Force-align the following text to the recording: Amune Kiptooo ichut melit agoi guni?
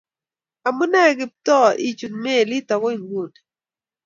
Amune 0.67 1.01
Kiptooo 1.17 1.69
ichut 1.87 2.13
melit 2.23 2.67
agoi 2.75 2.97
guni? 3.09 3.39